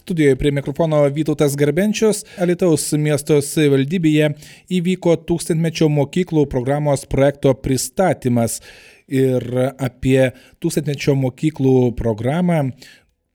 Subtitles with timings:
[0.00, 4.30] Studijoje prie mikrofono Vytautas Garbenčius, Alitaus miesto savivaldybėje
[4.78, 8.62] įvyko tūkstantmečio mokyklų programos projekto pristatymas.
[9.10, 9.44] Ir
[9.82, 10.30] apie
[10.62, 12.70] tūkstantmečio mokyklų programą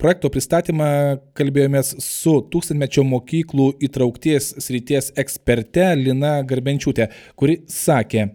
[0.02, 0.88] Projekto pristatymą
[1.38, 7.08] kalbėjomės su tūkstantmečio mokyklų įtraukties srities eksperte Lina Garbenčiūtė,
[7.40, 8.26] kuri sakė,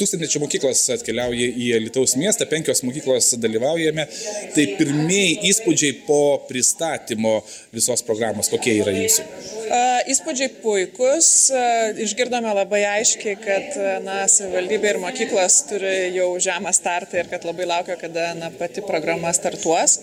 [0.00, 4.08] tūkstantmečio mokyklos atkeliauja į Lietuvos miestą, penkios mokyklos dalyvaujame.
[4.54, 7.40] Tai pirmieji įspūdžiai po pristatymo
[7.74, 9.57] visos programos, kokie yra jūsų?
[9.68, 11.28] Įspūdžiai puikus,
[12.00, 17.66] išgirdome labai aiškiai, kad na, savivaldybė ir mokyklos turi jau žemą startą ir kad labai
[17.68, 19.98] laukia, kada na, pati programa startuos.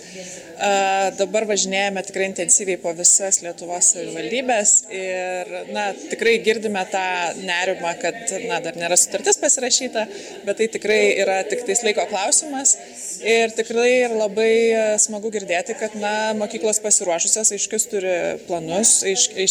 [1.19, 7.03] Dabar važinėjame tikrai intensyviai po visas Lietuvos savivaldybės ir na, tikrai girdime tą
[7.41, 10.05] nerimą, kad na, dar nėra sutartis pasirašyta,
[10.45, 12.77] bet tai tikrai yra tik tais laiko klausimas.
[13.25, 14.53] Ir tikrai ir labai
[15.01, 19.01] smagu girdėti, kad na, mokyklos pasiruošusios aiškius turi planus,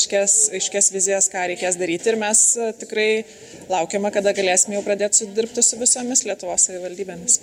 [0.05, 2.41] aiškės, aiškės vizijas, ką reikės daryti ir mes
[2.81, 3.25] tikrai
[3.71, 7.39] laukiame, kada galėsime jau pradėti dirbti su visomis Lietuvos savivaldybėmis.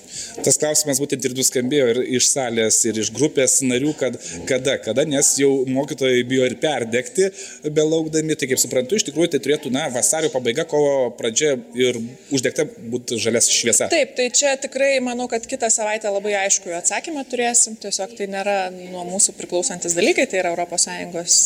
[0.45, 4.17] Tas klausimas būtent ir nuskambėjo ir iš salės, ir iš grupės narių, kad
[4.49, 7.31] kada, kada, nes jau mokytojai bijo ir perdegti,
[7.65, 11.97] belaukdami, tai kaip suprantu, iš tikrųjų tai turėtų, na, vasario pabaiga, kovo pradžia ir
[12.33, 13.89] uždegta būtų žalias šviesa.
[13.91, 18.57] Taip, tai čia tikrai manau, kad kitą savaitę labai aišku atsakymą turėsim, tiesiog tai nėra
[18.75, 21.37] nuo mūsų priklausantis dalykai, tai yra ES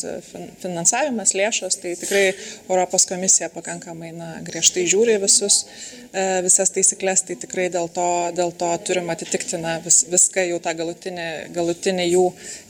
[0.62, 2.24] finansavimas, lėšos, tai tikrai
[2.70, 5.66] Europos komisija pakankamai na, griežtai žiūri visus,
[6.12, 10.60] e, visas taisyklės, tai tikrai dėl to, dėl to turim atitikti na, vis, viską jau
[10.60, 12.26] tą galutinį, galutinį jų,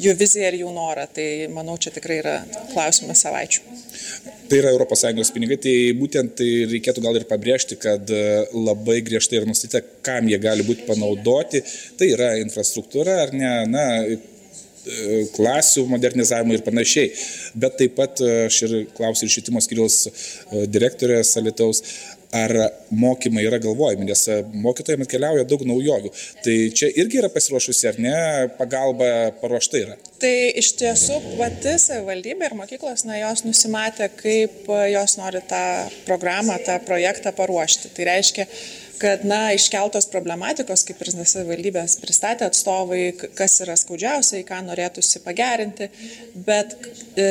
[0.06, 1.08] jų viziją ir jų norą.
[1.16, 2.38] Tai manau, čia tikrai yra
[2.74, 3.62] klausimas savaičių.
[4.50, 9.40] Tai yra ES pinigai, tai būtent tai reikėtų gal ir pabrėžti, kad e, labai griežtai
[9.40, 11.64] ir nustatyta, kam jie gali būti panaudoti.
[11.98, 13.86] Tai yra infrastruktūra ar ne, na,
[15.36, 17.14] klasių modernizavimui ir panašiai.
[17.56, 20.04] Bet taip pat e, aš ir klausiu ir švietimo skiriaus
[20.72, 21.84] direktorės Alitaus,
[22.36, 22.52] ar
[22.90, 24.24] mokymai yra galvojami, nes
[24.66, 26.12] mokytojams atkeliauja daug naujovių.
[26.44, 28.16] Tai čia irgi yra pasiruošusi, ar ne,
[28.60, 29.10] pagalba
[29.42, 29.98] paruošta yra.
[30.22, 35.64] Tai iš tiesų pati savivaldybė ir mokyklos, na, jos nusimatė, kaip jos nori tą
[36.08, 37.94] programą, tą projektą paruošti.
[37.96, 38.48] Tai reiškia,
[39.00, 43.02] kad na iškeltos problematikos kaip ir savivaldybės pristatė atstovai
[43.38, 45.90] kas yra skaudžiausia į ką norėtųsi pagerinti
[46.48, 46.76] bet
[47.18, 47.28] e,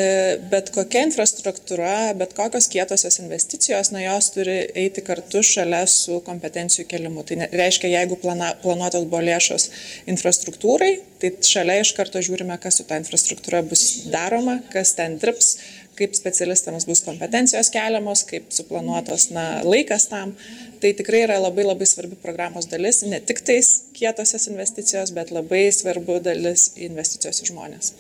[0.51, 6.87] bet kokia infrastruktūra bet kokios kietosios investicijos na jos turi eiti kartu šalia su kompetencijų
[6.91, 7.25] kėlimu.
[7.29, 9.71] Tai reiškia jeigu plana planuotos buvo lėšos
[10.11, 15.55] infrastruktūrai tai šalia iš karto žiūrime kas su ta infrastruktūra bus daroma kas ten dirbs
[15.99, 20.35] kaip specialistams bus kompetencijos keliamos, kaip suplanuotos na, laikas tam.
[20.83, 25.69] Tai tikrai yra labai labai svarbi programos dalis, ne tik tais kietosios investicijos, bet labai
[25.73, 27.95] svarbu dalis investicijos į žmonės.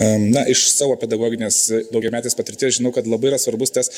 [0.00, 1.58] Na, iš savo pedagoginės
[1.92, 3.90] daugiametės patirties žinau, kad labai yra svarbus tas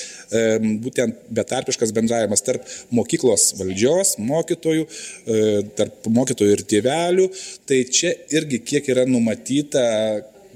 [0.83, 7.28] būtent betarpiškas bendravimas tarp mokyklos valdžios, mokytojų, e, tarp mokytojų ir tėvelių.
[7.69, 9.84] Tai čia irgi kiek yra numatyta,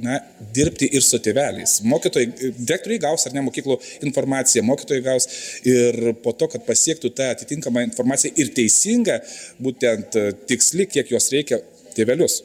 [0.02, 0.18] na,
[0.54, 1.78] dirbti ir su tėveliais.
[1.88, 3.78] Mokytojai, direktoriai gaus ar ne mokyklų
[4.08, 5.28] informaciją, mokytojai gaus
[5.64, 9.20] ir po to, kad pasiektų tą atitinkamą informaciją ir teisingą,
[9.62, 11.62] būtent e, tiksli, kiek jos reikia
[11.96, 12.42] tėvelius.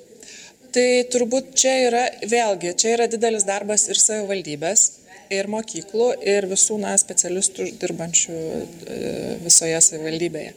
[0.72, 2.02] Tai turbūt čia yra,
[2.32, 4.86] vėlgi, čia yra didelis darbas ir savivaldybės,
[5.32, 9.00] ir mokyklų, ir visų na, specialistų dirbančių e,
[9.44, 10.54] visoje savivaldybėje.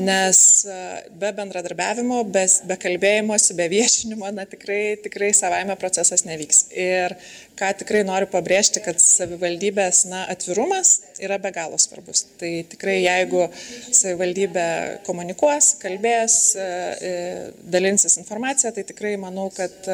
[0.00, 0.78] Nes e,
[1.20, 6.66] be bendradarbiavimo, be, be kalbėjimosi, be viešinimo, na tikrai, tikrai savaime procesas nevyks.
[6.76, 7.16] Ir
[7.60, 12.24] ką tikrai noriu pabrėžti, kad savivaldybės na, atvirumas yra be galo svarbus.
[12.40, 14.66] Tai tikrai jeigu savivaldybė
[15.06, 19.90] komunikuos, kalbės, e, dalinsis informaciją, tai tikrai manau, kad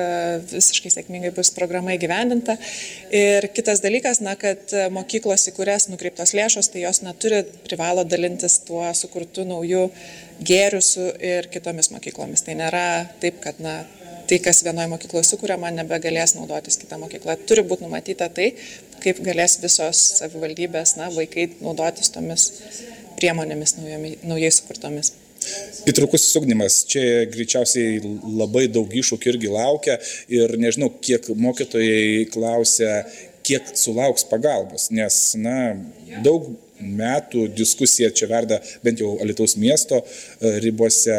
[0.52, 2.56] visiškai sėkmingai bus programa įgyvendinta.
[3.14, 8.06] Ir kitas dalykas, na, kad e, mokyklos, į kurias nukreiptos lėšos, tai jos neturi privalo
[8.06, 9.88] dalintis tuo sukurtu naujų
[10.46, 12.46] gėrių su ir kitomis mokyklomis.
[12.46, 12.86] Tai nėra
[13.22, 13.80] taip, kad, na,
[14.28, 17.38] tai, kas vienoje mokykloje sukūriama, nebegalės naudotis kita mokykla.
[17.48, 18.52] Turi būti numatyta tai,
[19.04, 22.48] kaip galės visos savivaldybės, na, vaikai naudotis tomis
[23.20, 25.14] priemonėmis naujami, naujai sukurtomis.
[25.86, 26.80] Įtrukusis ugdymas.
[26.90, 29.98] Čia greičiausiai labai daug iššūkių irgi laukia
[30.32, 33.04] ir nežinau, kiek mokytojai klausia,
[33.46, 35.76] kiek sulauks pagalbos, nes, na,
[36.26, 36.50] daug
[36.80, 41.16] metų diskusija čia verda bent jau Alitaus miesto e, ribose,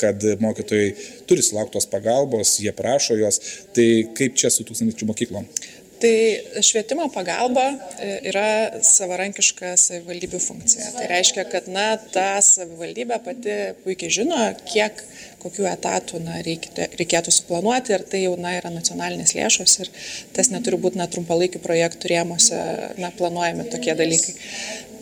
[0.00, 0.92] kad mokytojai
[1.28, 3.40] turi sulauktos pagalbos, jie prašo jos.
[3.76, 3.88] Tai
[4.18, 5.48] kaip čia su tūkstančių mokyklom?
[5.96, 8.48] Tai švietimo pagalba e, yra
[8.84, 10.90] savarankiška savivaldybių funkcija.
[10.92, 13.54] Tai reiškia, kad na, ta savivaldybė pati
[13.84, 15.00] puikiai žino, kiek,
[15.46, 19.92] kokių etatų na, reikėtų, reikėtų suplanuoti ir tai jau na, yra nacionalinės lėšos ir
[20.36, 22.60] tas neturi būti na, trumpalaikių projektų rėmose
[23.00, 24.36] na, planuojami tokie dalykai.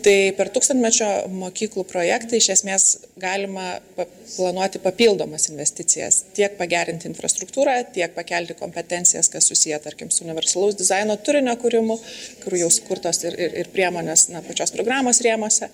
[0.05, 2.83] Tai per tūkstantmečio mokyklų projektą iš esmės
[3.17, 10.77] galima planuoti papildomas investicijas, tiek pagerinti infrastruktūrą, tiek pakelti kompetencijas, kas susiję, tarkim, su universalaus
[10.77, 11.97] dizaino turinio kūrimu,
[12.43, 15.71] kur jau skurtos ir, ir, ir priemonės na, pačios programos rėmose.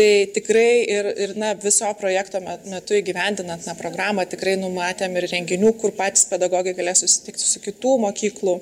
[0.00, 5.74] Tai tikrai ir, ir na, viso projekto metu įgyvendinant na, programą tikrai numatėm ir renginių,
[5.82, 8.54] kur patys pedagogai galės susitikti su kitų mokyklų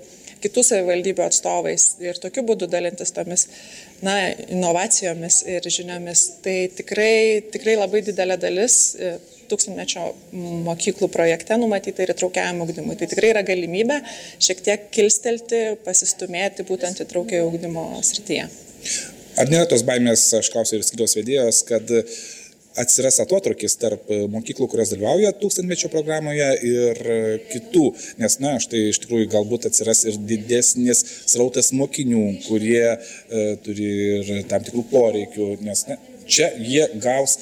[0.43, 3.47] kitų savivaldybių atstovais ir tokiu būdu dalintis tomis
[4.03, 4.15] na,
[4.51, 6.25] inovacijomis ir žiniomis.
[6.45, 9.13] Tai tikrai, tikrai labai didelė dalis e,
[9.51, 10.09] tūkstantmečio
[10.67, 12.97] mokyklų projekte numatyta ir įtraukiajam ugdymui.
[12.99, 14.01] Tai tikrai yra galimybė
[14.43, 18.51] šiek tiek kilstelti, pasistumėti būtent įtraukiojo ugdymo srityje.
[19.39, 21.91] Ar nėra tos baimės, aš klausiu ir skyriaus vedėjos, kad
[22.79, 27.19] atsiras atotrukis tarp e, mokyklų, kurios dalyvauja tūkstantmečio programoje ir e,
[27.53, 27.85] kitų,
[28.23, 32.99] nes, na, štai iš tikrųjų galbūt atsiras ir didesnis srautas mokinių, kurie e,
[33.65, 33.89] turi
[34.19, 37.39] ir tam tikrų poreikių, nes na, čia jie gaus,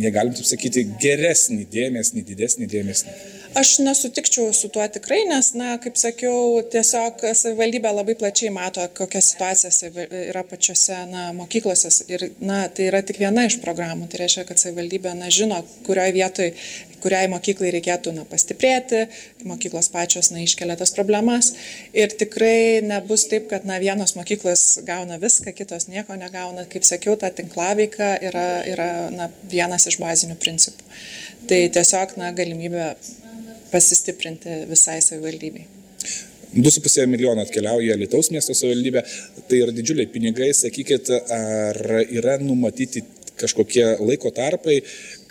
[0.00, 3.16] jie galim taip sakyti, geresnį dėmesį, didesnį dėmesį.
[3.54, 9.20] Aš nesutikčiau su tuo tikrai, nes, na, kaip sakiau, tiesiog savivaldybė labai plačiai mato, kokia
[9.20, 9.90] situacija
[10.30, 14.08] yra pačiose na, mokyklose ir na, tai yra tik viena iš programų.
[14.08, 16.54] Tai reiškia, kad savivaldybė na, žino, kurioje vietoje,
[17.04, 19.02] kuriai mokyklai reikėtų na, pastiprėti,
[19.44, 21.52] mokyklos pačios na, iškelia tas problemas
[21.92, 26.64] ir tikrai nebus taip, kad na, vienos mokyklos gauna viską, kitos nieko negauna.
[26.72, 30.88] Kaip sakiau, ta tinklaveika yra, yra na, vienas iš bazinių principų.
[31.50, 32.94] Tai tiesiog na, galimybė
[33.72, 35.66] pasistiprinti visai savivaldybei.
[36.52, 39.02] 2,5 milijono atkeliauja Lietuvos miesto savivaldybė,
[39.48, 43.00] tai yra didžiuliai pinigai, sakykit, ar yra numatyti
[43.40, 44.82] kažkokie laiko tarpai,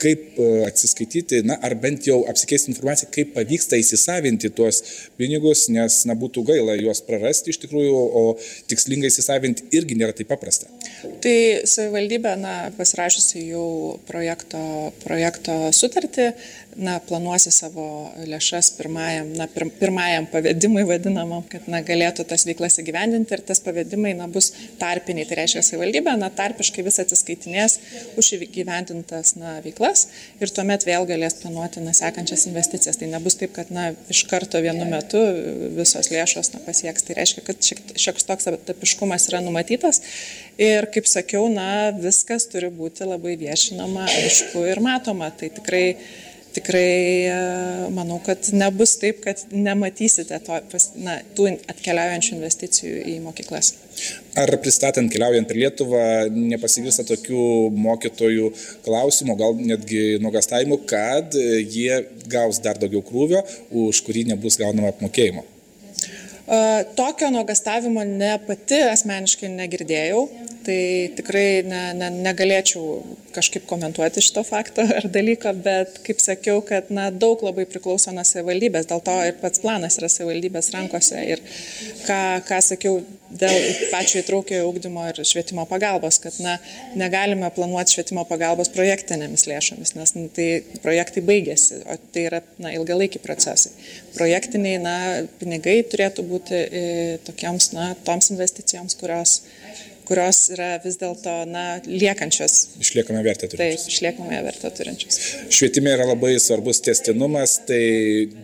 [0.02, 4.82] kaip e, atsiskaityti, na, ar bent jau apsikeisti informaciją, kaip pavyksta įsisavinti tuos
[5.20, 8.24] pinigus, nes, na, būtų gaila juos prarasti iš tikrųjų, o
[8.72, 10.70] tikslingai įsisavinti irgi nėra taip paprasta.
[11.22, 11.38] Tai
[11.70, 13.68] savivaldybė, na, pasirašusi jau
[14.08, 14.62] projekto,
[15.04, 16.32] projekto sutartį,
[16.80, 17.86] na, planuosi savo
[18.30, 23.62] lėšas pirmajam, na, pir, pirmajam pavedimui vadinamam, kad, na, galėtų tas veiklas įgyvendinti ir tas
[23.64, 24.52] pavedimai, na, bus
[24.82, 25.28] tarpiniai.
[25.28, 27.78] Tai reiškia, savivaldybė, na, tarpiškai vis atsiskaitinės
[28.20, 30.08] už įgyvendintas, na, veiklas veiklas
[30.42, 32.98] ir tuomet vėl galės planuoti na, sekančias investicijas.
[32.98, 35.20] Tai nebus taip, kad na, iš karto vienu metu
[35.76, 37.04] visos lėšos na, pasieks.
[37.04, 37.62] Tai reiškia, kad
[37.96, 40.02] šioks toks etapiškumas yra numatytas
[40.58, 45.32] ir, kaip sakiau, na, viskas turi būti labai viešinama, aišku ir matoma.
[45.32, 45.98] Tai tikrai
[46.56, 47.38] tikrai e,
[47.96, 50.60] manau, kad nebus taip, kad nematysite to,
[51.04, 53.74] na, tų atkeliaujančių investicijų į mokyklas.
[54.40, 56.04] Ar pristatant keliaujant per Lietuvą
[56.34, 57.46] nepasivysta tokių
[57.76, 58.52] mokytojų
[58.86, 63.44] klausimų, gal netgi nuogastavimų, kad jie gaus dar daugiau krūvio,
[63.88, 65.44] už kurį nebus gaunama apmokėjimo?
[66.96, 70.26] Tokio nuogastavimo ne pati asmeniškai negirdėjau,
[70.66, 73.02] tai tikrai ne, ne, negalėčiau
[73.36, 78.26] kažkaip komentuoti šito fakto ar dalyko, bet kaip sakiau, kad na, daug labai priklauso nuo
[78.28, 81.44] savivaldybės, dėl to ir pats planas yra savivaldybės rankose ir
[82.06, 83.02] ką, ką sakiau
[83.32, 83.56] dėl
[83.92, 86.58] pačio įtraukiojo ūkdymo ir švietimo pagalbos, kad na,
[87.00, 90.50] negalime planuoti švietimo pagalbos projektinėmis lėšomis, nes na, tai
[90.84, 93.72] projektai baigėsi, o tai yra na, ilgalaikiai procesai.
[94.18, 94.98] Projektiniai na,
[95.40, 96.84] pinigai turėtų būti e,
[97.28, 99.40] tokiems, na, toms investicijoms, kurios
[100.12, 101.34] kurios yra vis dėlto
[101.88, 102.58] liekančios.
[102.84, 103.86] Išliekame vertę turinčios.
[103.86, 105.20] Taip, išliekame vertę turinčios.
[105.54, 107.82] Švietime yra labai svarbus testinumas, tai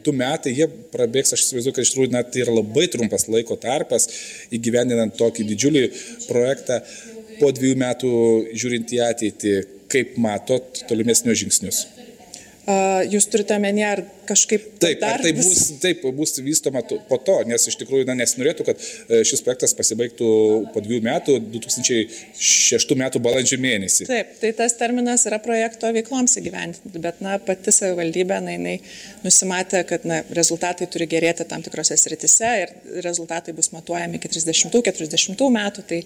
[0.05, 3.59] du metai jie prabėgs, aš įsivaizduoju, kad iš tikrųjų net tai yra labai trumpas laiko
[3.59, 4.07] tarpas
[4.55, 5.85] įgyvendinant tokį didžiulį
[6.29, 6.79] projektą.
[7.37, 8.11] Po dviejų metų
[8.57, 9.55] žiūrint į ateitį,
[9.91, 11.83] kaip matot tolimesnius žingsnius?
[13.11, 14.65] Jūs turite menį, ar kažkaip...
[14.81, 18.81] Taip, ar tai bus, taip, bus vystoma po to, nes iš tikrųjų na, nesinorėtų, kad
[18.81, 20.29] e, šis projektas pasibaigtų
[20.73, 24.07] po dviejų metų, 2006 metų balandžio mėnesį.
[24.09, 28.75] Taip, tai tas terminas yra projekto veikloms įgyvendinti, bet na, pati savivaldybė, na, jinai
[29.25, 32.73] nusimatė, kad na, rezultatai turi gerėti tam tikrose sritise ir
[33.05, 36.01] rezultatai bus matuojami iki 30-40 metų, tai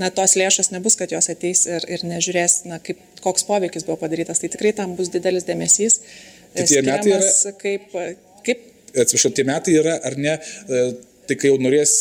[0.00, 3.98] na, tos lėšos nebus, kad jos ateis ir, ir nežiūrės, na, kaip, koks poveikis buvo
[4.02, 6.00] padarytas, tai tikrai tam bus didelis dėmesys
[6.54, 7.32] tie metai yra.
[7.60, 7.90] Kaip,
[8.46, 10.84] kaip atsiprašau, tie metai yra ar ne e,
[11.28, 11.92] tai kai jau norės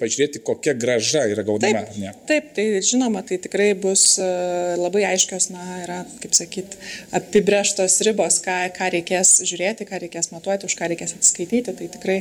[0.00, 1.84] pažiūrėti, kokia graža yra gaunama.
[1.86, 2.12] Taip, ne?
[2.28, 4.28] taip, tai žinoma, tai tikrai bus e,
[4.80, 6.80] labai aiškios, na, yra, kaip sakyti,
[7.16, 12.20] apibrieštos ribos, ką, ką reikės žiūrėti, ką reikės matuoti, už ką reikės atsiskaityti, tai tikrai,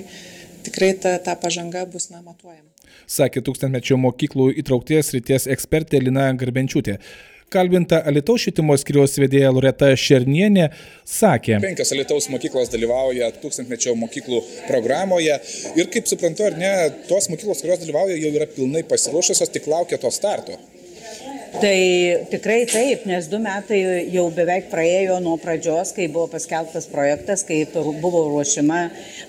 [0.68, 2.70] tikrai ta, ta pažanga bus, na, matuojama.
[3.10, 6.98] Sakė tūkstantmečio mokyklų įtraukties ryties ekspertė Lina Garbenčiūtė.
[7.56, 10.68] Kalbinta Alitaus švietimo skiriaus vedėja Loreta Šernienė
[11.08, 11.62] sakė.
[11.64, 15.40] Penkios Alitaus mokyklos dalyvauja tūkstantmečio mokyklų programoje
[15.80, 16.74] ir kaip suprantu, ar ne,
[17.08, 20.60] tos mokyklos, kurios dalyvauja, jau yra pilnai pasiruošusios, tik laukia to starto.
[21.56, 23.78] Tai tikrai taip, nes du metai
[24.12, 28.82] jau beveik praėjo nuo pradžios, kai buvo paskelbtas projektas, kai buvo ruošima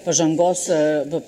[0.02, 0.80] pažangos e,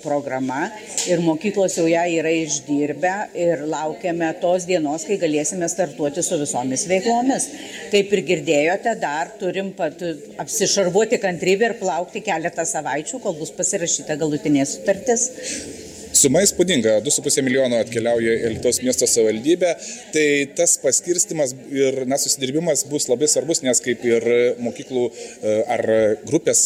[0.03, 0.67] programa
[1.07, 6.83] ir mokyklos jau ją yra išdirbę ir laukiame tos dienos, kai galėsime startuoti su visomis
[6.91, 7.47] veiklomis.
[7.93, 10.03] Kaip ir girdėjote, dar turim pat
[10.43, 15.29] apsišarvuoti kantrybę ir plaukti keletą savaičių, kol bus pasirašyta galutinė sutartis.
[16.09, 19.75] Suma įspūdinga, 2,5 milijono atkeliauja į Lietuvos miesto savivaldybę,
[20.13, 20.25] tai
[20.57, 24.25] tas paskirstimas ir na, susidirbimas bus labai svarbus, nes kaip ir
[24.63, 25.85] mokyklų e, ar
[26.25, 26.63] grupės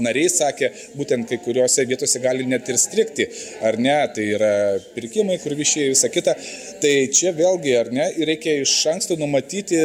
[0.00, 3.28] nariai sakė, būtent kai kuriuose vietose gali net ir strikti,
[3.60, 4.52] ar ne, tai yra
[4.96, 6.38] pirkimai, kur viešieji visą kitą,
[6.80, 9.84] tai čia vėlgi, ar ne, reikia iš anksto numatyti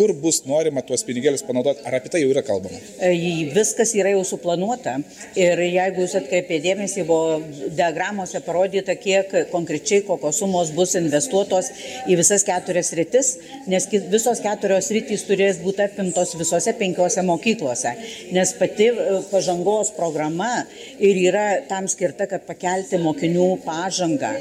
[0.00, 2.78] kur bus norima tuos pinigėlius panaudoti, ar apie tai jau yra kalbama?
[3.04, 3.10] E,
[3.52, 4.94] viskas yra jau suplanuota.
[5.36, 7.40] Ir jeigu jūs atkreipėte dėmesį, buvo
[7.76, 11.68] diagramose parodyta, kiek konkrečiai kokios sumos bus investuotos
[12.08, 13.34] į visas keturias rytis,
[13.68, 17.92] nes visos keturios rytys turės būti apimtos visose penkiose mokyklose,
[18.32, 20.64] nes pati e, pažangos programa
[20.96, 24.32] ir yra tam skirta, kad pakelti mokinių pažangą,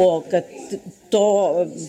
[0.00, 0.48] o kad
[1.12, 1.24] to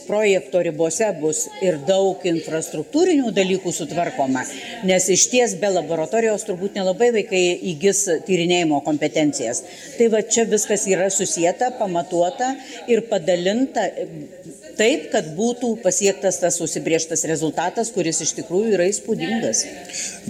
[0.07, 4.43] projekto ribose bus ir daug infrastruktūrinių dalykų sutvarkoma,
[4.89, 9.63] nes iš ties be laboratorijos turbūt nelabai vaikai įgis tyrinėjimo kompetencijas.
[9.97, 12.53] Tai va čia viskas yra susijęta, pamatuota
[12.91, 13.87] ir padalinta
[14.77, 19.63] taip, kad būtų pasiektas tas užsibrieštas rezultatas, kuris iš tikrųjų yra įspūdingas.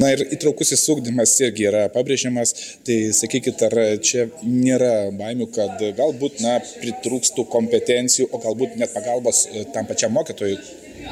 [0.02, 2.54] Na ir įtraukusis ūkdymas irgi yra pabrėžiamas,
[2.88, 9.46] tai sakykit, ar čia nėra baimių, kad galbūt, na, pritrūkstų kompetencijų, o galbūt net pagalbos
[9.50, 10.58] e, tam pačiam mokytojui,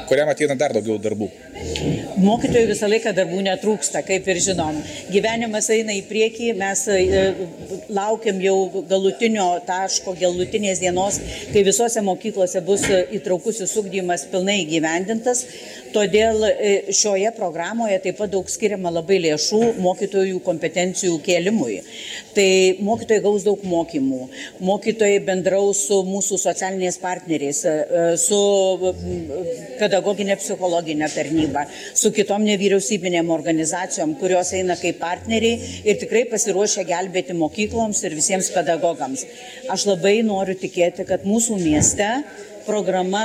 [0.08, 1.28] kuriam ateina dar daugiau darbų.
[2.22, 4.78] Mokytojų visą laiką darbų netrūksta, kaip ir žinom.
[5.12, 7.22] Gyvenimas eina į priekį, mes e,
[7.92, 11.18] laukiam jau galutinio taško, galutinės dienos,
[11.52, 12.86] kai visose mokyklose bus
[13.18, 15.44] įtraukusis ugdymas pilnai įgyvendintas.
[15.92, 21.78] Todėl e, šioje programoje taip pat daug skiriama labai lėšų mokytojų kompetencijų kėlimui.
[22.36, 22.48] Tai
[22.86, 24.20] mokytojai gaus daug mokymų,
[24.64, 28.40] mokytojai bendraus su mūsų socialiniais partneriais, e, su
[29.80, 37.36] pedagoginė psichologinė tarnyba, su kitom nevyriausybinėm organizacijom, kurios eina kaip partneriai ir tikrai pasiruošia gelbėti
[37.36, 39.26] mokykloms ir visiems pedagogams.
[39.72, 42.08] Aš labai noriu tikėti, kad mūsų mieste
[42.66, 43.24] programa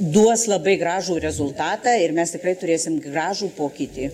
[0.00, 4.08] duos labai gražų rezultatą ir mes tikrai turėsim gražų pokytį.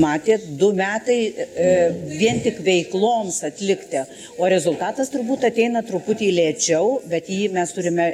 [0.00, 1.68] Matėt, du metai e,
[2.20, 4.02] vien tik veikloms atlikti,
[4.36, 8.10] o rezultatas turbūt ateina truputį lėčiau, bet jį mes turime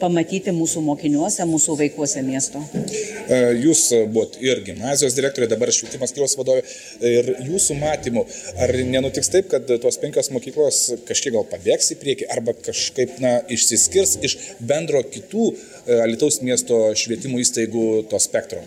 [0.00, 2.62] pamatyti mūsų mokiniuose, mūsų vaikuose miesto.
[2.74, 6.64] E, jūs buvot ir gimnazijos direktorė, dabar švietimas skiriaus vadovė.
[7.04, 8.24] Ir jūsų matymu,
[8.60, 13.36] ar nenutiks taip, kad tos penkios mokyklos kažkiek gal pabėgs į priekį, arba kažkaip na,
[13.52, 18.64] išsiskirs iš bendro kitų e, Alitaus miesto švietimo įstaigų to spektro?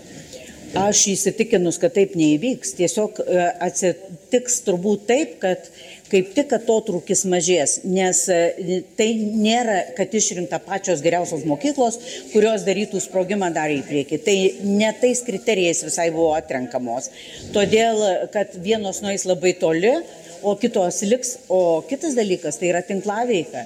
[0.76, 2.74] Aš įsitikinus, kad taip neįvyks.
[2.78, 5.70] Tiesiog e, atsitiks turbūt taip, kad
[6.12, 12.00] kaip tik atotrūkis mažės, nes e, tai nėra, kad išrinkta pačios geriausios mokyklos,
[12.32, 14.22] kurios darytų sprogimą dar į priekį.
[14.28, 14.38] Tai
[14.68, 17.12] ne tais kriterijais visai buvo atrenkamos.
[17.56, 18.02] Todėl,
[18.34, 19.98] kad vienos nueis labai toli,
[20.42, 21.38] o kitos liks.
[21.50, 23.66] O kitas dalykas tai yra tinklaveika.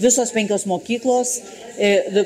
[0.00, 1.36] Visos penkios mokyklos
[1.76, 2.24] e,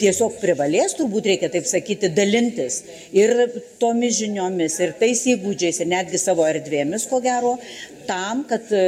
[0.00, 2.80] tiesiog privalės, turbūt reikia taip sakyti, dalintis
[3.16, 3.34] ir
[3.82, 7.56] tomis žiniomis, ir tais įgūdžiais, ir netgi savo erdvėmis, ko gero,
[8.10, 8.84] tam, kad e,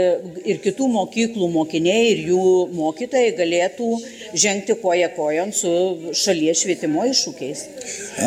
[0.51, 3.91] ir kitų mokyklų mokiniai, ir jų mokytojai galėtų
[4.45, 5.73] žengti koja kojon su
[6.19, 7.67] šalies švietimo iššūkiais.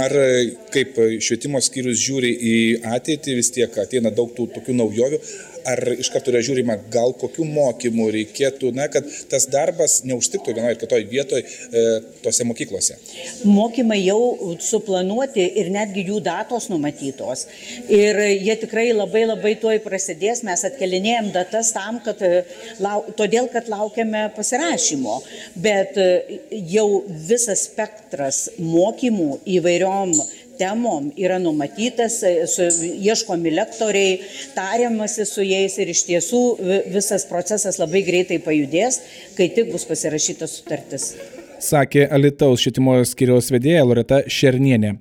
[0.04, 0.30] Ar e,
[0.74, 2.56] kaip švietimo skyrius žiūri į
[2.96, 5.22] ateitį, vis tiek ateina daug tų tokių naujovių,
[5.66, 10.76] ar iš karto yra žiūrima, gal kokių mokymų reikėtų, na, kad tas darbas neužtiktų vienoje
[10.76, 11.84] ir kitoje vietoje e,
[12.24, 12.98] tose mokyklose?
[13.48, 17.46] Mokymai jau suplanuoti ir netgi jų datos numatytos.
[17.90, 22.46] Ir jie tikrai labai labai tuoj prasidės, mes atkelinėjom datas tam, kad, e,
[22.84, 25.20] lau, todėl, kad laukiame pasirašymo.
[25.66, 26.10] Bet e,
[26.76, 30.14] jau visas spektras mokymų įvairiom
[30.60, 32.20] temom yra numatytas,
[32.52, 32.68] su,
[33.06, 34.20] ieškomi lektoriai,
[34.56, 36.44] tariamasi su jais ir iš tiesų
[36.94, 39.02] visas procesas labai greitai pajudės,
[39.38, 41.14] kai tik bus pasirašyta sutartis.
[41.66, 44.98] Sakė Alitaus švietimo skiriaus vedėja Loreta Šernienė.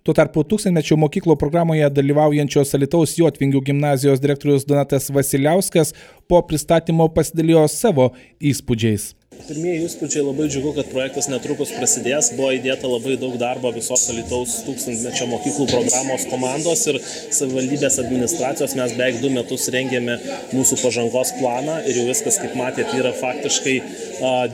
[0.00, 5.92] Tuo tarpu tūkstantmečio mokyklų programoje dalyvaujančios Alitaus Jotvingių gimnazijos direktorius Donatas Vasiliauskas
[6.24, 8.08] po pristatymo pasidalijo savo
[8.40, 9.10] įspūdžiais.
[9.50, 12.28] Pirmieji įspūdžiai labai džiugu, kad projektas netrukus prasidės.
[12.36, 18.76] Buvo įdėta labai daug darbo visos Alitaus tūkstantmečio mokyklų programos komandos ir savivaldybės administracijos.
[18.78, 20.16] Mes beveik du metus rengėme
[20.54, 23.76] mūsų pažangos planą ir jau viskas, kaip matėte, yra faktiškai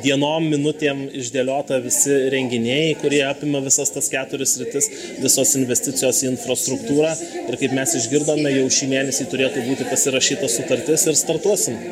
[0.01, 4.91] dienom, minutėm išdėliota visi renginiai, kurie apima visas tas keturis rytis,
[5.21, 7.17] visos investicijos į infrastruktūrą.
[7.47, 11.83] Ir kaip mes išgirdome, jau šį mėnesį turėtų būti pasirašyta sutartis ir startuosim.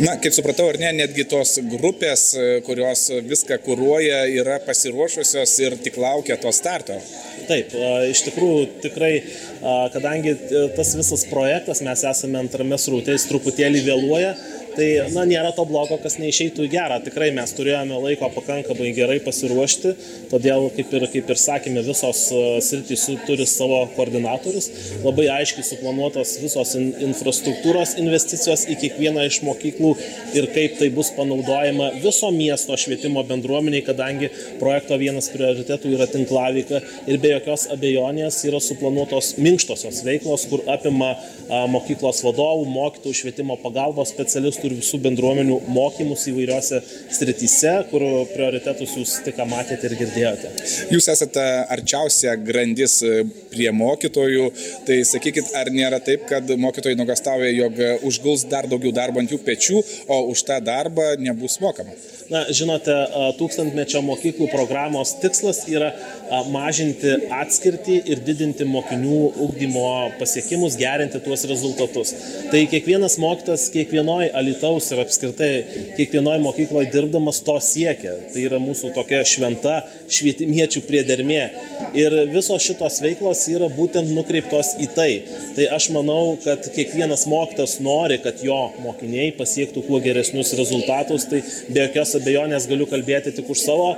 [0.00, 2.30] Na, kaip supratau, ar ne, netgi tos grupės,
[2.66, 6.96] kurios viską kūruoja, yra pasiruošusios ir tik laukia to starto.
[7.48, 7.74] Taip,
[8.08, 9.12] iš tikrųjų tikrai,
[9.94, 10.36] kadangi
[10.76, 14.34] tas visas projektas, mes esame antrame sraute, jis truputėlį vėluoja,
[14.76, 16.98] Tai na, nėra to blogo, kas neišeitų į gerą.
[17.02, 19.92] Tikrai mes turėjome laiko pakankamai gerai pasiruošti,
[20.30, 24.68] todėl, kaip ir, kaip ir sakėme, visos e, sritys turi savo koordinatorius,
[25.02, 29.92] labai aiškiai suplanuotos visos in, infrastruktūros investicijos į kiekvieną iš mokyklų
[30.38, 34.30] ir kaip tai bus panaudojama viso miesto švietimo bendruomeniai, kadangi
[34.62, 41.12] projekto vienas prioritetų yra tinklavyka ir be jokios abejonės yra suplanuotos minkštosios veiklos, kur apima
[41.16, 46.80] a, mokyklos vadovų, mokytojų, švietimo pagalbos specialistų ir visų bendruomenių mokymus įvairiose
[47.16, 50.52] srityse, kur prioritetus jūs tik matėte ir girdėjote.
[50.92, 54.50] Jūs esate arčiausia grandis e, prie mokytojų,
[54.88, 59.40] tai sakykit, ar nėra taip, kad mokytojai nuogastauja, jog užguls dar daugiau darbo ant jų
[59.46, 61.96] pečių, o už tą darbą nebus mokama?
[62.30, 62.94] Na, žinote,
[63.40, 65.88] tūkstantmečio mokyklų programos tikslas yra
[66.52, 72.14] mažinti atskirtį ir didinti mokinių ugdymo pasiekimus, gerinti tuos rezultatus.
[72.52, 75.50] Tai kiekvienas mokytas, kiekvienoje Alitaus ir apskritai
[75.96, 78.16] kiekvienoje mokykloje dirbdamas to siekia.
[78.32, 79.76] Tai yra mūsų tokia šventa
[80.10, 81.42] švietimiečių priedermė.
[81.98, 85.10] Ir visos šitos veiklos yra būtent nukreiptos į tai.
[85.56, 91.28] Tai aš manau, kad kiekvienas mokytas nori, kad jo mokiniai pasiektų kuo geresnius rezultatus.
[91.30, 93.90] Tai be jokios abejonės galiu kalbėti tik už savo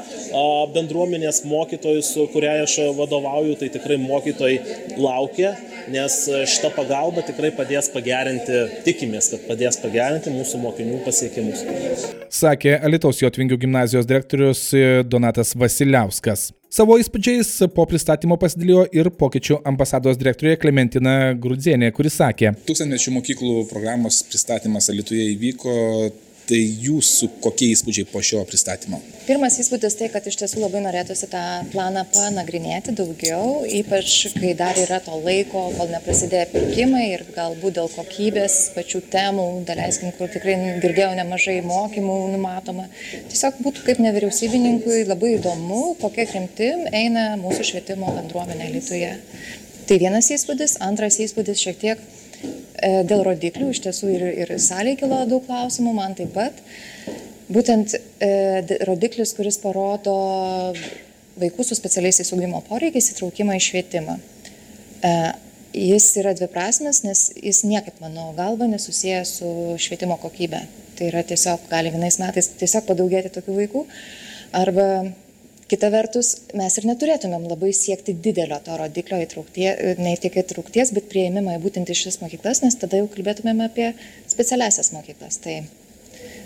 [0.76, 4.58] bendruomenės mokytojus, kuriai aš vadovauju, tai tikrai mokytojai
[5.00, 5.54] laukia,
[5.90, 6.16] nes
[6.54, 11.64] šita pagalba tikrai padės pagerinti, tikimės, kad padės pagerinti mūsų mokinių pasiekimus.
[12.32, 14.68] Sakė Alitaus Jotvingių gimnazijos direktorius
[15.08, 16.50] Donatas Vasiliauskas.
[16.72, 22.54] Savo įspūdžiais po pristatymo pasidalijo ir pokyčių ambasados direktorė Klementina Grudzienė, kuris sakė.
[22.64, 25.74] Tūkstantmečių mokyklų programos pristatymas Alitoje įvyko
[26.42, 28.98] Tai jūsų kokie įspūdžiai po šio pristatymo?
[29.28, 34.78] Pirmas įspūdis tai, kad iš tiesų labai norėtųsi tą planą panagrinėti daugiau, ypač kai dar
[34.82, 40.56] yra to laiko, kol neprasidėjo pirkimai ir galbūt dėl kokybės pačių temų, daleiskim, kur tikrai
[40.82, 42.88] girdėjau nemažai mokymų numatoma.
[43.30, 49.14] Tiesiog būtų kaip nevyriausybininkui labai įdomu, kokia krimtim eina mūsų švietimo bendruomenė Lietuvoje.
[49.86, 52.02] Tai vienas įspūdis, antras įspūdis šiek tiek
[53.08, 56.58] dėl rodiklių iš tiesų ir, ir salėje kilo daug klausimų, man taip pat.
[57.52, 58.32] Būtent e,
[58.86, 60.14] rodiklis, kuris parodo
[61.40, 64.18] vaikų su specialiaisiais ugdymo poreikiais įtraukimą į švietimą.
[64.18, 65.12] E,
[65.76, 70.62] jis yra dviprasmis, nes jis niekaip, mano galva, nesusijęs su švietimo kokybė.
[70.98, 73.84] Tai yra tiesiog, gali vienais metais tiesiog padaugėti tokių vaikų,
[74.56, 74.86] arba
[75.72, 79.70] Kita vertus, mes ir neturėtumėm labai siekti didelio to rodiklio įtrauktie,
[80.04, 83.86] ne tik įtraukties, bet prieimimą būtent iš šis mokyklas, nes tada jau kalbėtumėm apie
[84.28, 85.40] specialiasias mokyklas.
[85.40, 85.54] Tai,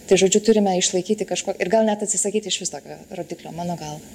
[0.07, 4.15] tai žodžiu, turime išlaikyti kažko ir gal net atsisakyti iš vis tokio rodiklio, mano galva.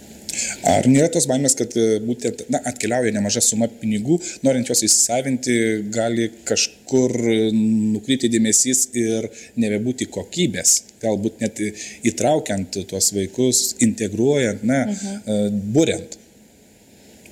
[0.72, 5.58] Ar nėra tos baimės, kad e, būtent na, atkeliauja nemaža suma pinigų, norint juos įsisavinti,
[5.94, 7.16] gali kažkur
[7.56, 11.62] nukrypti dėmesys ir nebebūti kokybės, galbūt net
[12.08, 15.62] įtraukiant tuos vaikus, integruojant, na, mhm.
[15.76, 16.20] būrent.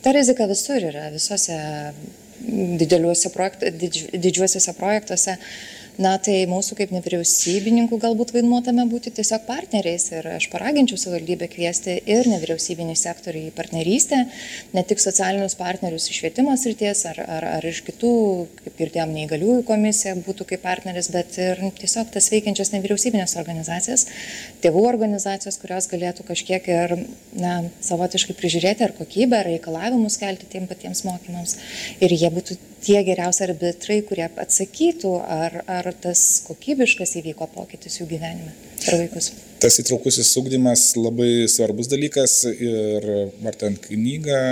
[0.03, 1.57] Ta rizika visur yra, visose
[2.79, 5.35] dideliuose projekt, didž, didžiuosiuose projektuose.
[5.99, 11.49] Na, tai mūsų kaip nevyriausybininkų galbūt vaidmuo tame būti tiesiog partneriais ir aš paraginčiau savivaldybę
[11.51, 14.21] kviesti ir nevyriausybinį sektorių į partnerystę,
[14.77, 18.13] ne tik socialinius partnerius iš švietimo srities ar, ar, ar iš kitų,
[18.61, 24.07] kaip girdėjom, neįgaliųjų komisija būtų kaip partneris, bet ir tiesiog tas veikiančias nevyriausybinės organizacijas,
[24.63, 26.97] tėvų organizacijos, kurios galėtų kažkiek ir
[27.35, 31.59] na, savotiškai prižiūrėti ar kokybę, ar reikalavimus kelti tiem patiems mokymams.
[31.99, 38.09] Ir jie būtų tie geriausi arbitrai, kurie atsakytų, ar, ar tas kokybiškas įvyko pokytis jų
[38.13, 38.53] gyvenime
[38.85, 39.31] per vaikus.
[39.59, 43.07] Tas įtraukusis ūkdymas labai svarbus dalykas ir
[43.43, 44.43] vartant knygą,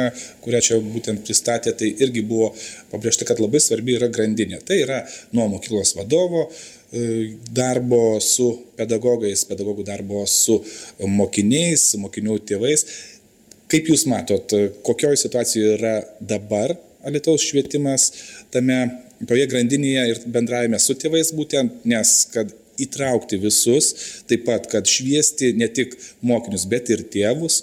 [0.44, 2.50] kurią čia būtent pristatė, tai irgi buvo
[2.92, 4.60] pabrėžta, kad labai svarbi yra grandinė.
[4.68, 5.04] Tai yra
[5.38, 6.50] nuo mokyklos vadovo,
[6.92, 10.60] e, darbo su pedagogais, pedagogų darbo su
[11.00, 12.84] mokiniais, mokinių tėvais.
[13.72, 18.12] Kaip Jūs matot, kokioje situacijoje yra dabar Alitaus švietimas
[18.54, 18.80] tame,
[19.28, 23.92] toje grandinėje ir bendravime su tėvais būtent, nes kad įtraukti visus,
[24.30, 27.62] taip pat, kad šviesti ne tik mokinius, bet ir tėvus,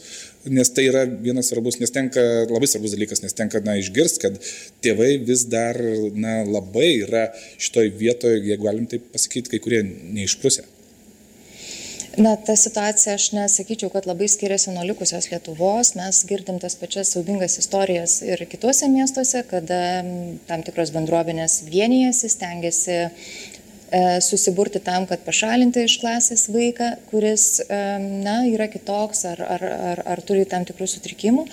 [0.51, 2.21] nes tai yra vienas svarbus, nes tenka,
[2.51, 4.39] labai svarbus dalykas, nes tenka, na, išgirsti, kad
[4.85, 5.79] tėvai vis dar,
[6.19, 7.29] na, labai yra
[7.63, 10.67] šitoj vietoje, jeigu galim taip pasakyti, kai kurie neišprusę.
[12.17, 15.95] Na, ta situacija, aš nesakyčiau, kad labai skiriasi nuo likusios Lietuvos.
[15.99, 19.79] Mes girdim tas pačias saubingas istorijas ir kituose miestuose, kada
[20.47, 23.09] tam tikros bendruomenės vienijasi, stengiasi e,
[24.23, 27.81] susiburti tam, kad pašalinti iš klasės vaiką, kuris, e,
[28.23, 31.49] na, yra kitoks ar, ar, ar, ar turi tam tikrų sutrikimų.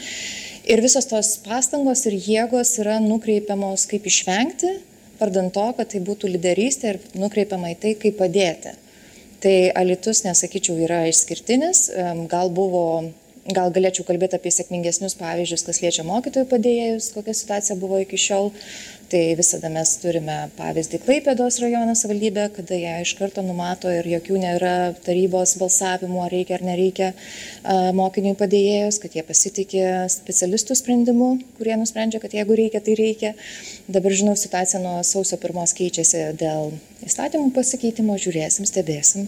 [0.70, 4.76] Ir visos tos pastangos ir jėgos yra nukreipiamos kaip išvengti,
[5.18, 8.78] vardant to, kad tai būtų lyderystė ir nukreipiama į tai, kaip padėti.
[9.42, 11.88] Tai Alitus, nesakyčiau, yra išskirtinis,
[12.30, 12.84] gal buvo
[13.50, 18.52] gal galėčiau kalbėti apie sėkmingesnius pavyzdžius, kas liečia mokytojų padėjėjus, kokia situacija buvo iki šiol.
[19.12, 24.38] Tai visada mes turime pavyzdį Klaipėdos rajono savivaldybė, kada jie iš karto numato ir jokių
[24.40, 27.10] nėra tarybos balsavimų, ar reikia ar nereikia
[27.98, 29.84] mokinių padėjėjus, kad jie pasitikė
[30.16, 33.34] specialistų sprendimu, kurie nusprendžia, kad jeigu reikia, tai reikia.
[33.92, 36.72] Dabar žinau, situacija nuo sausio pirmos keičiasi dėl
[37.04, 39.28] įstatymų pasikeitimo, žiūrėsim, stebėsim,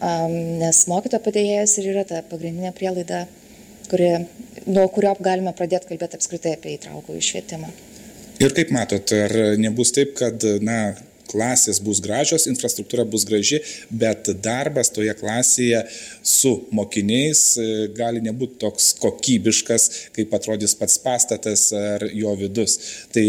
[0.00, 3.26] nes mokytojo padėjėjas ir yra ta pagrindinė prielaida,
[3.90, 4.10] kuri,
[4.66, 7.70] nuo kurio galime pradėti kalbėti apskritai apie įtraukų išvietimą.
[8.40, 10.94] Ir kaip matot, ar nebus taip, kad, na,
[11.30, 13.60] klasės bus gražios, infrastruktūra bus graži,
[13.90, 15.84] bet darbas toje klasėje
[16.26, 22.78] su mokiniais e, gali nebūti toks kokybiškas, kaip atrodys pats pastatas ar jo vidus.
[23.14, 23.24] Tai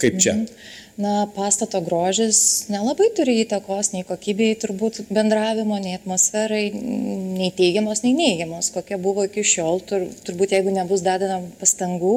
[0.00, 0.38] kaip čia?
[0.38, 0.72] Mhm.
[0.96, 2.38] Na, pastato grožis
[2.72, 9.26] nelabai turi įtakos nei kokybei, turbūt bendravimo, nei atmosferai, nei teigiamos, nei neigiamos, kokia buvo
[9.28, 9.82] iki šiol.
[9.84, 12.14] Tur, turbūt jeigu nebus dedama pastangų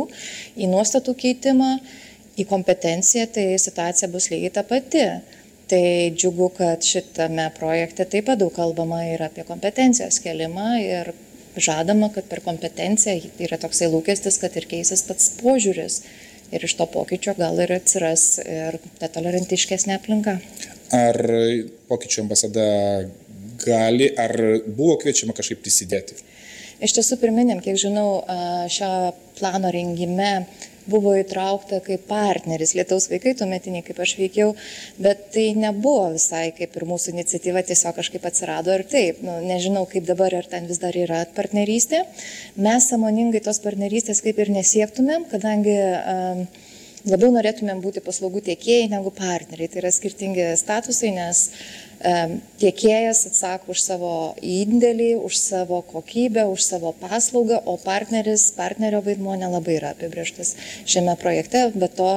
[0.55, 1.73] į nuostatų keitimą,
[2.39, 5.03] į kompetenciją, tai situacija bus lygiai ta pati.
[5.69, 5.83] Tai
[6.15, 11.11] džiugu, kad šitame projekte taip pat daug kalbama ir apie kompetencijos kelimą ir
[11.59, 15.99] žadama, kad per kompetenciją yra toksai lūkestis, kad ir keisis pats požiūris
[16.51, 20.39] ir iš to pokyčio gal ir atsiras ir ta tolerantiškesnė aplinka.
[20.95, 21.19] Ar
[21.89, 22.65] pokyčio ambasada
[23.65, 24.33] gali, ar
[24.65, 26.17] buvo kviečiama kažkaip prisidėti?
[26.79, 28.21] Iš tiesų, pirminiam, kiek žinau,
[28.71, 30.45] šio plano rengime
[30.89, 34.53] buvo įtraukta kaip partneris Lietuvos vaikai, tuometiniai, kaip aš veikiau,
[35.01, 39.21] bet tai nebuvo visai kaip ir mūsų iniciatyva, tiesiog kažkaip atsirado ir taip.
[39.25, 42.03] Nu, nežinau, kaip dabar, ar ten vis dar yra partnerystė.
[42.59, 46.47] Mes samoningai tos partnerystės kaip ir nesiektumėm, kadangi um,
[47.09, 49.69] labiau norėtumėm būti paslaugų tiekėjai negu partneriai.
[49.71, 51.45] Tai yra skirtingi statusai, nes
[51.99, 59.35] tiekėjas atsako už savo indėlį, už savo kokybę, už savo paslaugą, o partneris, partnerio vaidmuo
[59.39, 60.55] nelabai yra apibrieštas
[60.87, 62.11] šiame projekte, bet to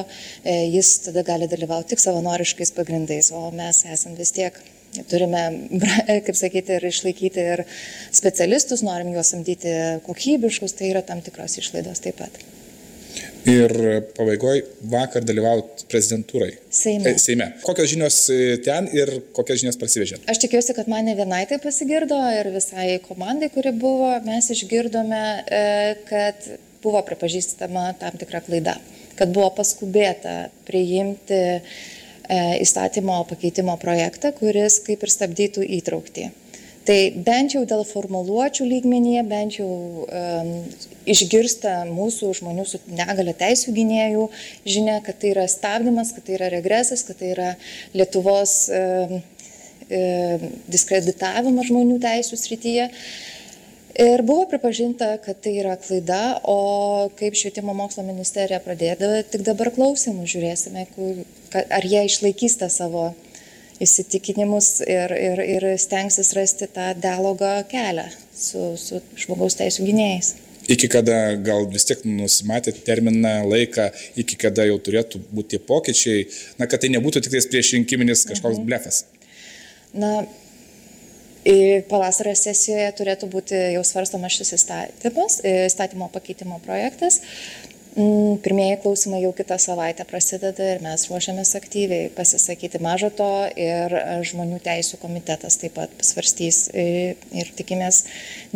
[0.45, 4.63] e, jis tada gali dalyvauti tik savanoriškais pagrindais, o mes esam vis tiek
[5.11, 5.43] turime,
[6.27, 7.67] kaip sakyti, ir išlaikyti ir
[8.13, 12.43] specialistus, norim juos samdyti kokybiškus, tai yra tam tikros išlaidos taip pat.
[13.49, 13.73] Ir
[14.15, 16.53] pabaigoje vakar dalyvaut prezidentūrai.
[16.71, 17.11] Seime.
[17.11, 17.49] E, Seime.
[17.67, 20.29] Kokios žinios e, ten ir kokias žinios prasivežėt?
[20.31, 25.65] Aš tikiuosi, kad mane vienai tai pasigirdo ir visai komandai, kuri buvo, mes išgirdome, e,
[26.07, 26.47] kad
[26.85, 28.77] buvo pripažįstama tam tikra klaida,
[29.19, 31.43] kad buvo paskubėta priimti
[32.33, 36.31] įstatymo pakeitimo projektą, kuris kaip ir stabdytų įtraukti.
[36.83, 39.69] Tai bent jau dėl formuluočių lygmenyje, bent jau
[40.03, 40.49] um,
[41.07, 44.25] išgirsta mūsų žmonių su negale teisų gynėjų
[44.67, 47.53] žinia, kad tai yra stabdymas, kad tai yra regresas, kad tai yra
[47.95, 52.91] Lietuvos um, um, diskreditavimas žmonių teisų srityje.
[54.03, 59.71] Ir buvo pripažinta, kad tai yra klaida, o kaip švietimo mokslo ministerija pradėdavo, tik dabar
[59.75, 60.87] klausimų žiūrėsime,
[61.63, 63.11] ar jie išlaikys tą savo
[63.83, 70.35] įsitikinimus ir, ir, ir stengsis rasti tą dialogą kelią su, su žmogaus teisų gynėjais.
[70.71, 73.89] Iki kada gal vis tiek nusimatė terminą, laiką,
[74.23, 76.29] iki kada jau turėtų būti pokyčiai,
[76.61, 78.69] na, kad tai nebūtų tik prieš rinkiminis kažkoks mhm.
[78.69, 79.03] blefas.
[79.93, 80.23] Na,
[81.91, 87.21] pavasario sesijoje turėtų būti jau svarstamas šis įstatymas, įstatymo pakeitimo projektas.
[87.97, 92.81] Mm, pirmieji klausimai jau kitą savaitę prasideda ir mes ruošiamės aktyviai pasisakyti.
[92.81, 93.29] Mažo to
[93.61, 93.93] ir
[94.25, 98.07] žmonių teisų komitetas taip pat pasvarstys ir tikimės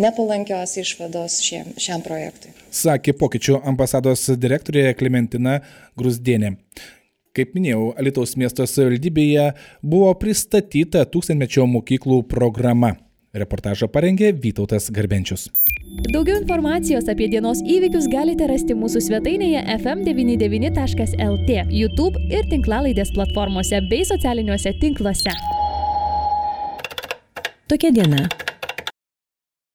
[0.00, 2.54] nepalankios išvados šiam, šiam projektui.
[2.72, 5.58] Sakė pokyčių ambasados direktorė Klementina
[6.00, 6.54] Grusdienė.
[7.36, 9.50] Kaip minėjau, Alitaus miesto savivaldybėje
[9.84, 12.94] buvo pristatyta tūkstantmečio mokyklų programa.
[13.36, 15.50] Reportažą parengė Vytautas Garbenčius.
[15.96, 24.04] Daugiau informacijos apie dienos įvykius galite rasti mūsų svetainėje fm99.lt, YouTube ir tinklalaidės platformose bei
[24.04, 25.32] socialiniuose tinkluose.
[27.72, 28.26] Tokia diena.